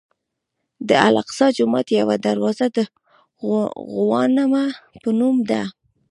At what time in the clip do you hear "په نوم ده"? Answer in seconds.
5.01-5.63